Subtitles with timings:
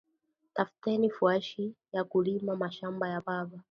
[0.43, 3.57] Tutafuteni fuashi yaku rima mashamba ya baba